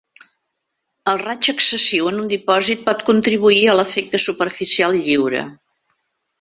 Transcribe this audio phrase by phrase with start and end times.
[1.11, 5.47] El raig excessiu en un dipòsit pot contribuir a l'efecte superficial lliure.